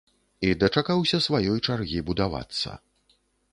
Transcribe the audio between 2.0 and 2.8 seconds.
будавацца.